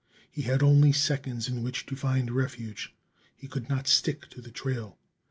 He 0.31 0.41
had 0.41 0.63
only 0.63 0.91
seconds 0.93 1.47
in 1.47 1.61
which 1.61 1.85
to 1.85 1.95
find 1.95 2.31
refuge; 2.31 2.91
he 3.35 3.47
could 3.47 3.69
not 3.69 3.87
stick 3.87 4.27
to 4.31 4.41
the 4.41 4.49
trail. 4.49 4.97